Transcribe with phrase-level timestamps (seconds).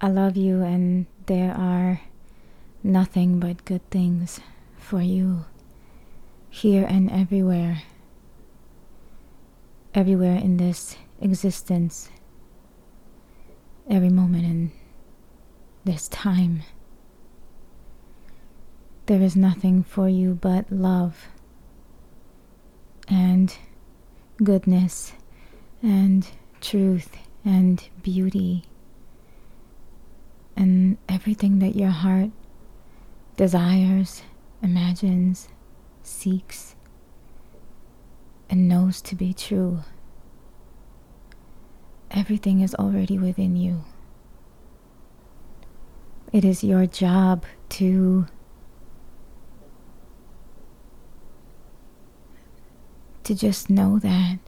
[0.00, 2.02] I love you, and there are
[2.82, 4.40] nothing but good things
[4.76, 5.46] for you
[6.50, 7.82] here and everywhere.
[9.94, 12.10] Everywhere in this existence,
[13.88, 14.72] every moment in
[15.84, 16.62] this time.
[19.06, 21.28] There is nothing for you but love
[23.08, 23.56] and
[24.42, 25.12] goodness
[25.82, 26.28] and
[26.60, 28.64] truth and beauty
[30.56, 32.30] and everything that your heart
[33.36, 34.22] desires,
[34.62, 35.48] imagines,
[36.02, 36.74] seeks,
[38.48, 39.80] and knows to be true.
[42.10, 43.84] Everything is already within you.
[46.32, 48.26] It is your job to
[53.24, 54.38] to just know that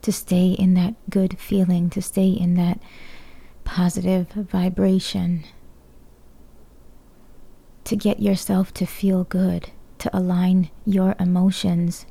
[0.00, 2.80] to stay in that good feeling, to stay in that
[3.66, 5.44] positive vibration,
[7.84, 12.06] to get yourself to feel good, to align your emotions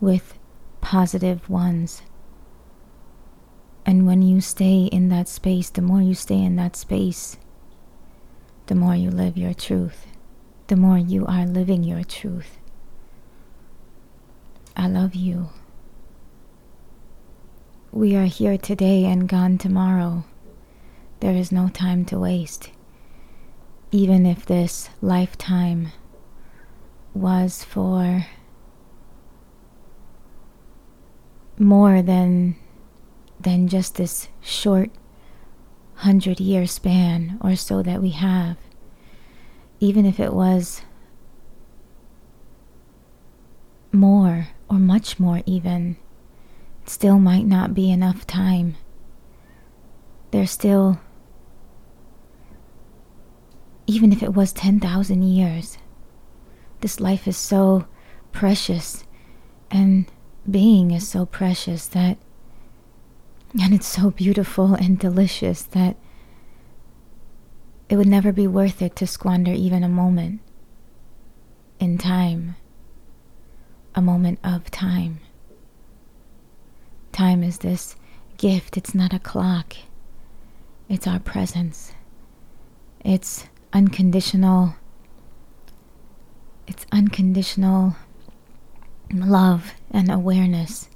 [0.00, 0.38] with
[0.80, 2.02] positive ones.
[3.84, 7.36] And when you stay in that space, the more you stay in that space,
[8.66, 10.06] the more you live your truth,
[10.68, 12.58] the more you are living your truth.
[14.76, 15.50] I love you.
[17.92, 20.24] We are here today and gone tomorrow.
[21.24, 22.68] There is no time to waste.
[23.90, 25.88] Even if this lifetime
[27.14, 28.26] was for
[31.58, 32.56] more than
[33.40, 34.90] than just this short
[35.94, 38.58] hundred year span or so that we have,
[39.80, 40.82] even if it was
[43.92, 45.96] more or much more even
[46.84, 48.76] still might not be enough time.
[50.30, 51.00] There's still,
[53.94, 55.78] even if it was 10,000 years,
[56.80, 57.86] this life is so
[58.32, 59.04] precious
[59.70, 60.06] and
[60.50, 62.18] being is so precious that,
[63.62, 65.96] and it's so beautiful and delicious that
[67.88, 70.40] it would never be worth it to squander even a moment
[71.78, 72.56] in time,
[73.94, 75.20] a moment of time.
[77.12, 77.94] Time is this
[78.38, 79.76] gift, it's not a clock,
[80.88, 81.92] it's our presence.
[83.04, 84.76] It's unconditional.
[86.66, 87.96] It's unconditional
[89.12, 90.88] love and awareness.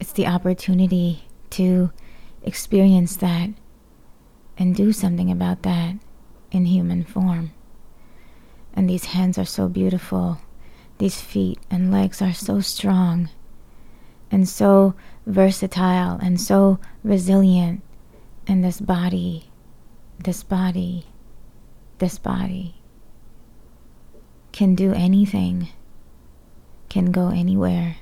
[0.00, 1.90] It's the opportunity to
[2.42, 3.50] experience that
[4.56, 5.96] and do something about that
[6.52, 7.52] in human form.
[8.72, 10.40] And these hands are so beautiful.
[10.98, 13.28] These feet and legs are so strong
[14.30, 14.94] and so
[15.26, 17.82] versatile and so resilient.
[18.46, 19.50] And this body,
[20.18, 21.06] this body,
[21.98, 22.76] this body
[24.52, 25.68] can do anything,
[26.88, 27.96] can go anywhere.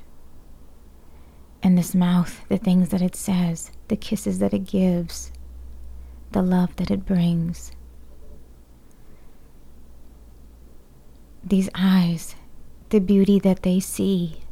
[1.63, 5.33] And this mouth, the things that it says, the kisses that it gives,
[6.33, 7.73] the love that it brings.
[11.45, 12.35] These eyes,
[12.91, 14.43] the beauty that they see,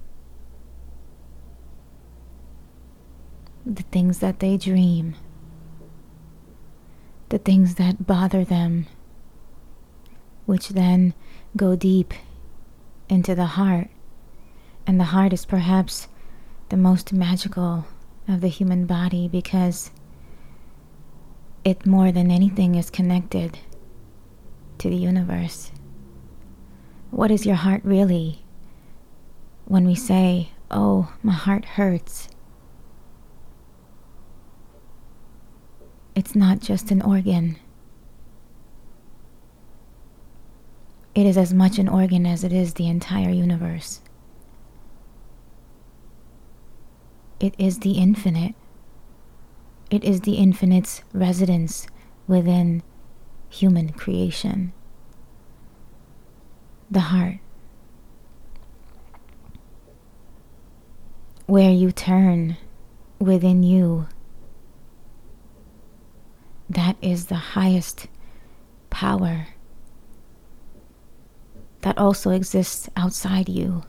[3.66, 5.14] the things that they dream,
[7.30, 8.86] the things that bother them,
[10.46, 11.14] which then
[11.56, 12.12] go deep
[13.08, 13.88] into the heart.
[14.86, 16.08] And the heart is perhaps
[16.68, 17.86] the most magical
[18.28, 19.90] of the human body because
[21.64, 23.58] it more than anything is connected
[24.78, 25.70] to the universe.
[27.10, 28.44] What is your heart really?
[29.66, 32.28] When we say, Oh, my heart hurts,
[36.20, 37.56] It's not just an organ.
[41.14, 44.02] It is as much an organ as it is the entire universe.
[47.40, 48.54] It is the infinite.
[49.90, 51.86] It is the infinite's residence
[52.28, 52.82] within
[53.48, 54.74] human creation.
[56.90, 57.38] The heart.
[61.46, 62.58] Where you turn
[63.18, 64.06] within you
[66.70, 68.06] that is the highest
[68.90, 69.48] power
[71.80, 73.82] that also exists outside you.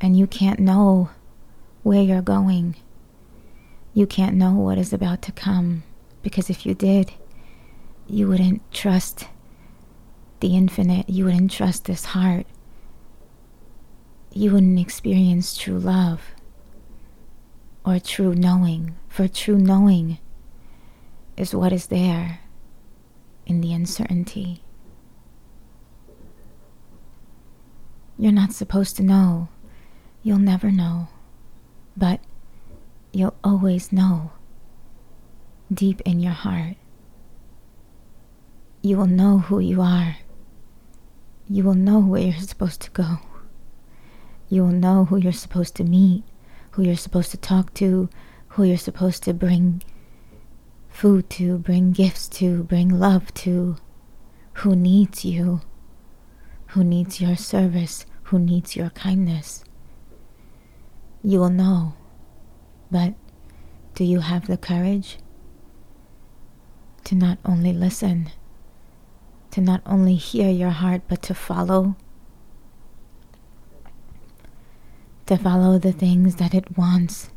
[0.00, 1.08] And you can't know
[1.82, 2.76] where you're going.
[3.94, 5.84] You can't know what is about to come
[6.22, 7.12] because if you did,
[8.06, 9.28] you wouldn't trust
[10.40, 11.08] the infinite.
[11.08, 12.46] You wouldn't trust this heart.
[14.32, 16.20] You wouldn't experience true love
[17.86, 20.18] or true knowing For true knowing
[21.36, 22.40] is what is there
[23.46, 24.62] in the uncertainty.
[28.16, 29.48] You're not supposed to know.
[30.22, 31.08] You'll never know.
[31.96, 32.20] But
[33.12, 34.32] you'll always know
[35.72, 36.76] deep in your heart.
[38.82, 40.18] You will know who you are.
[41.48, 43.18] You will know where you're supposed to go.
[44.48, 46.22] You will know who you're supposed to meet,
[46.72, 48.08] who you're supposed to talk to,
[48.48, 49.82] who you're supposed to bring
[50.94, 53.76] food to, bring gifts to, bring love to,
[54.58, 55.60] who needs you?
[56.68, 59.64] Who needs your service, who needs your kindness.
[61.22, 61.94] You will know,
[62.92, 63.14] but
[63.96, 65.18] do you have the courage
[67.04, 68.30] to not only listen,
[69.50, 71.96] to not only hear your heart, but to follow?
[75.26, 77.30] To follow the things that it wants,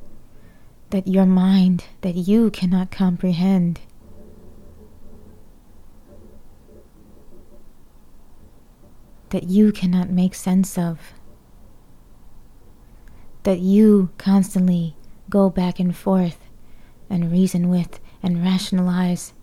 [0.90, 3.80] that your mind, that you cannot comprehend.
[9.30, 11.00] that you cannot make sense of,
[13.44, 14.96] that you constantly
[15.30, 16.40] go back and forth
[17.10, 19.34] and reason with and rationalize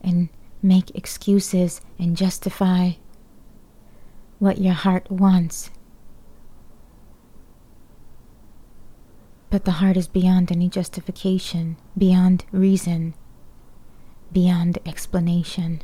[0.00, 0.28] and
[0.62, 2.90] make excuses and justify
[4.38, 5.70] what your heart wants.
[9.50, 13.14] But the heart is beyond any justification, beyond reason,
[14.32, 15.82] beyond explanation,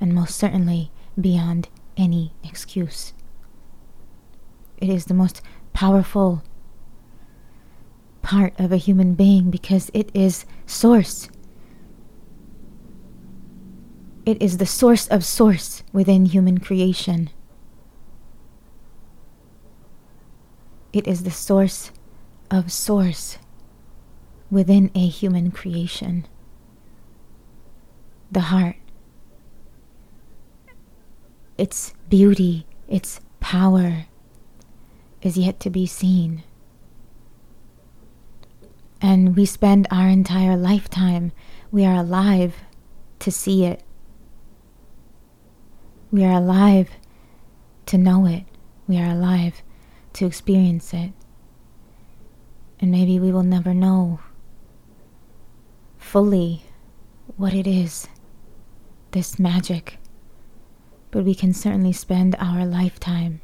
[0.00, 0.90] and most certainly
[1.20, 3.12] beyond any excuse.
[4.78, 5.40] It is the most
[5.72, 6.42] powerful
[8.22, 11.28] part of a human being because it is source.
[14.26, 17.30] It is the source of source within human creation.
[20.92, 21.92] It is the source
[22.50, 23.38] of source
[24.50, 26.26] within a human creation.
[28.30, 28.76] The heart
[31.56, 34.06] its beauty, its power
[35.22, 36.42] is yet to be seen.
[39.00, 41.32] And we spend our entire lifetime,
[41.70, 42.56] we are alive
[43.20, 43.82] to see it.
[46.10, 46.90] We are alive
[47.86, 48.44] to know it.
[48.86, 49.62] We are alive
[50.14, 51.12] to experience it.
[52.80, 54.20] And maybe we will never know
[55.98, 56.64] fully
[57.36, 58.06] what it is,
[59.12, 59.98] this magic
[61.14, 63.40] but we can certainly spend our lifetime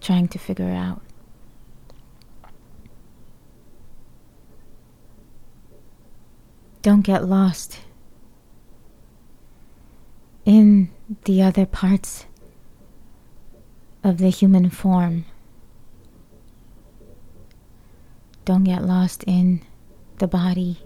[0.00, 1.00] trying to figure out.
[6.82, 7.78] Don't get lost
[10.44, 10.90] in
[11.22, 12.26] the other parts
[14.02, 15.24] of the human form.
[18.48, 19.60] Don't get lost in
[20.16, 20.80] the body,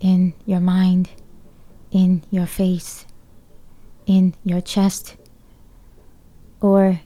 [0.00, 1.08] in your mind,
[1.92, 3.06] in your face
[4.06, 5.16] in your chest
[6.60, 7.00] or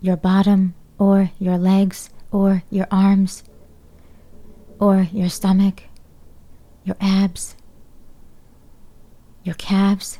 [0.00, 3.42] your bottom or your legs or your arms
[4.78, 5.84] or your stomach,
[6.84, 7.56] your abs,
[9.44, 10.18] your calves,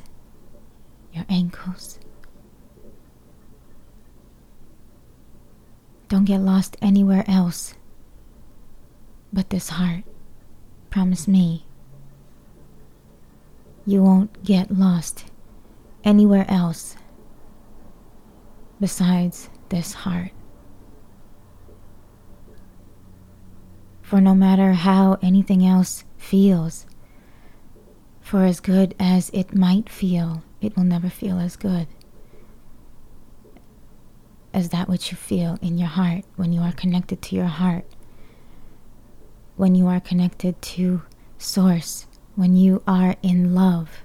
[1.13, 1.99] your ankles.
[6.09, 7.73] Don't get lost anywhere else
[9.31, 10.03] but this heart.
[10.89, 11.65] Promise me
[13.85, 15.25] you won't get lost
[16.03, 16.95] anywhere else
[18.79, 20.31] besides this heart.
[24.01, 26.85] For no matter how anything else feels,
[28.19, 31.87] for as good as it might feel, it will never feel as good
[34.53, 37.85] as that which you feel in your heart when you are connected to your heart,
[39.61, 41.03] when you are connected to
[41.37, 44.01] Source, when you are in love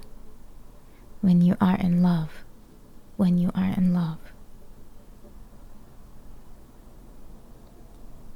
[1.26, 2.44] when you are in love.
[3.16, 4.18] When you are in love.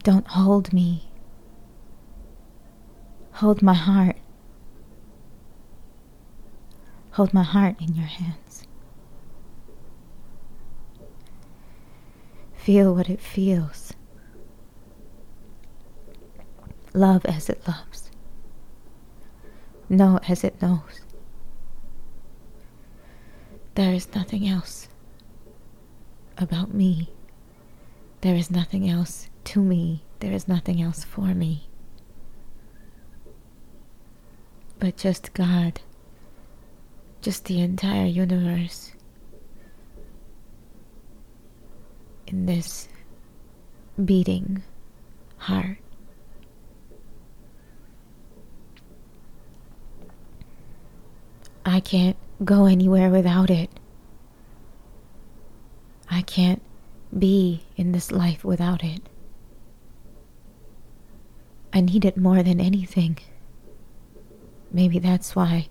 [0.02, 1.10] Don't hold me.
[3.34, 4.16] Hold my heart.
[7.12, 8.66] Hold my heart in your hands.
[12.56, 13.92] Feel what it feels.
[16.92, 18.10] Love as it loves.
[19.88, 21.00] Know as it knows.
[23.74, 24.88] There is nothing else
[26.36, 27.10] about me.
[28.22, 30.02] There is nothing else to me.
[30.18, 31.68] There is nothing else for me.
[34.78, 35.80] But just God,
[37.20, 38.92] just the entire universe
[42.26, 42.88] in this
[44.02, 44.62] beating
[45.38, 45.78] heart
[51.64, 53.70] I can't go anywhere without it.
[56.10, 56.62] I can't
[57.16, 59.02] be in this life without it.
[61.72, 63.18] I need it more than anything.
[64.72, 65.68] Maybe that's why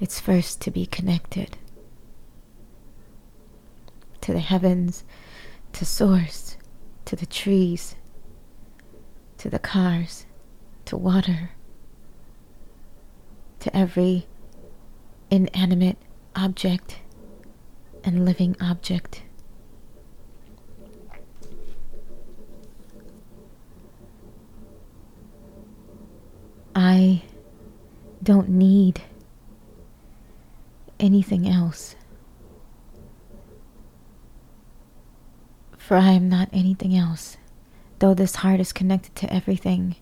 [0.00, 1.56] it's first to be connected
[4.20, 5.04] to the heavens,
[5.72, 6.56] to Source,
[7.04, 7.96] to the trees,
[9.38, 10.26] to the cars,
[10.86, 11.50] to water,
[13.60, 14.26] to every
[15.32, 15.96] inanimate
[16.36, 16.98] object
[18.04, 19.22] and living object.
[26.74, 27.22] I
[28.22, 29.00] don't need
[31.00, 31.96] anything else.
[35.78, 37.38] For I am not anything else.
[38.00, 39.96] Though this heart is connected to everything,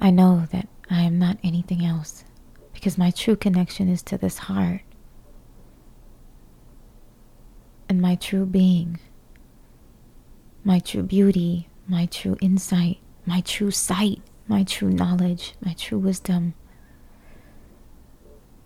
[0.00, 2.24] I know that I am not anything else
[2.74, 4.82] because my true connection is to this heart
[7.88, 8.98] and my true being,
[10.64, 16.54] my true beauty, my true insight, my true sight, my true knowledge, my true wisdom.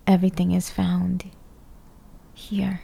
[0.07, 1.31] Everything is found
[2.33, 2.81] here.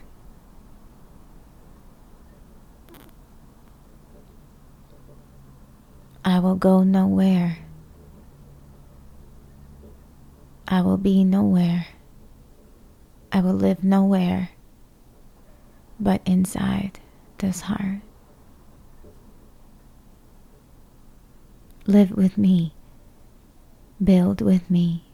[6.24, 7.63] I will go nowhere.
[10.74, 11.86] I will be nowhere.
[13.30, 14.50] I will live nowhere
[16.00, 16.98] but inside
[17.38, 18.00] this heart.
[21.86, 22.74] Live with me.
[24.02, 25.04] Build with me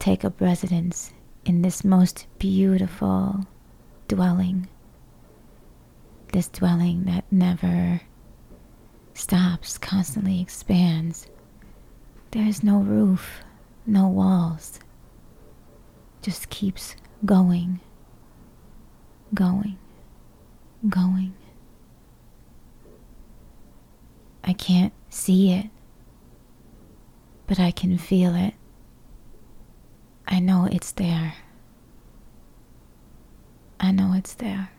[0.00, 1.12] take up residence
[1.44, 3.46] in this most beautiful
[4.08, 4.66] dwelling.
[6.32, 8.00] This dwelling that never
[9.14, 11.28] stops, constantly expands.
[12.32, 13.44] There is no roof,
[13.86, 14.80] no walls.
[16.22, 17.80] Just keeps going,
[19.32, 19.78] going,
[20.88, 21.34] going.
[24.42, 25.66] I can't see it,
[27.46, 28.54] but I can feel it.
[30.26, 31.34] I know it's there.
[33.78, 34.70] I know it's there.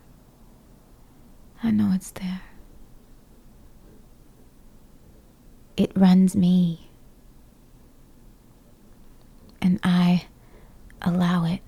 [1.64, 2.42] I know it's there.
[5.78, 6.87] It runs me.
[9.62, 10.26] And I
[11.02, 11.62] allow it.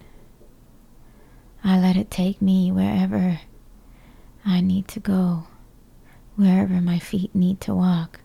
[1.64, 3.42] I let it take me wherever
[4.46, 5.48] I need to go,
[6.36, 8.22] wherever my feet need to walk,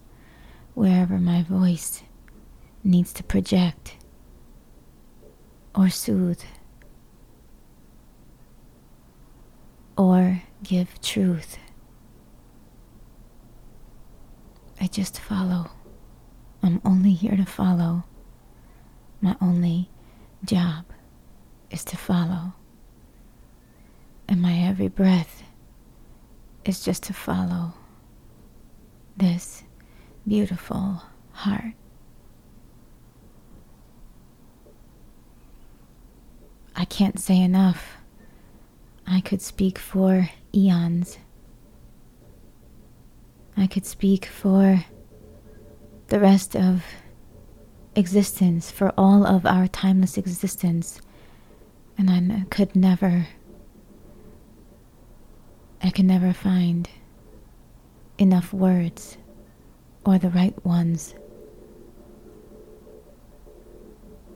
[0.74, 2.02] wherever my voice
[2.84, 3.96] needs to project
[5.74, 6.42] or soothe
[9.96, 11.58] or give truth.
[14.80, 15.70] I just follow.
[16.62, 18.04] I'm only here to follow.
[19.24, 19.88] My only
[20.44, 20.84] job
[21.70, 22.52] is to follow.
[24.28, 25.42] And my every breath
[26.66, 27.72] is just to follow
[29.16, 29.62] this
[30.28, 31.02] beautiful
[31.32, 31.72] heart.
[36.76, 37.96] I can't say enough.
[39.06, 41.16] I could speak for eons.
[43.56, 44.84] I could speak for
[46.08, 46.84] the rest of
[47.96, 51.00] existence, for all of our timeless existence,
[51.96, 53.28] and I could never,
[55.82, 56.88] I could never find
[58.18, 59.16] enough words
[60.04, 61.14] or the right ones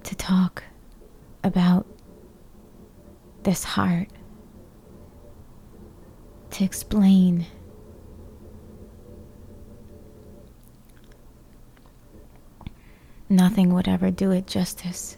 [0.05, 0.65] to talk
[1.45, 1.87] about
[3.43, 4.09] this heart
[6.50, 7.47] to explain
[13.28, 15.16] nothing would ever do it justice.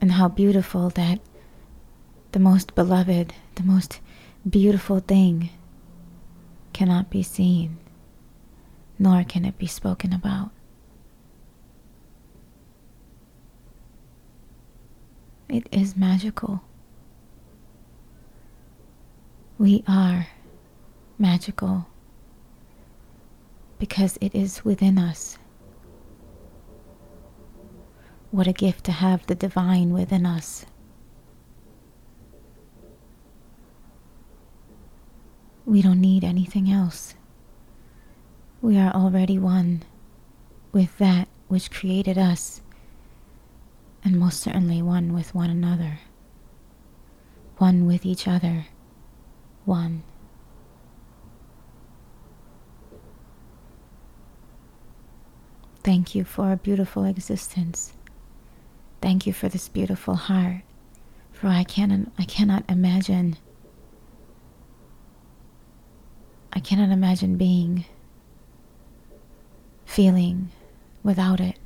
[0.00, 1.20] And how beautiful that
[2.32, 4.00] the most beloved, the most
[4.48, 5.50] beautiful thing
[6.72, 7.78] cannot be seen,
[8.98, 10.50] nor can it be spoken about.
[15.48, 16.62] It is magical.
[19.58, 20.26] We are
[21.18, 21.86] magical
[23.82, 25.38] because it is within us.
[28.30, 30.64] What a gift to have the divine within us.
[35.66, 37.16] We don't need anything else.
[38.60, 39.82] We are already one
[40.70, 42.60] with that which created us
[44.04, 45.98] and most certainly one with one another,
[47.58, 48.66] one with each other,
[49.64, 50.04] one.
[55.84, 57.92] Thank you for a beautiful existence.
[59.00, 60.62] Thank you for this beautiful heart.
[61.32, 63.36] For I cannot I cannot imagine
[66.52, 67.84] I cannot imagine being
[69.84, 70.50] feeling
[71.02, 71.58] without it.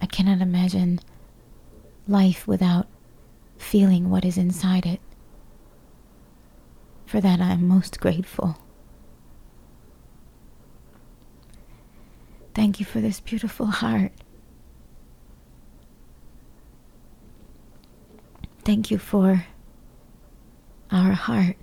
[0.00, 1.00] I cannot imagine
[2.06, 2.86] life without
[3.58, 5.00] feeling what is inside it.
[7.06, 8.58] For that I am most grateful.
[12.54, 14.12] Thank you for this beautiful heart.
[18.64, 19.44] Thank you for
[20.90, 21.56] our heart.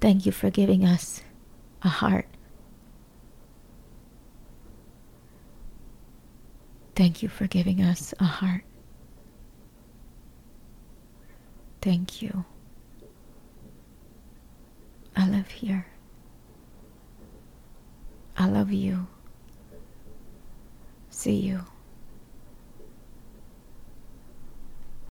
[0.00, 1.22] Thank you for giving us
[1.82, 2.26] a heart.
[6.96, 8.64] Thank you for giving us a heart.
[11.82, 12.44] Thank you.
[15.14, 15.86] I live here.
[18.38, 19.06] I love you.
[21.10, 21.64] See you.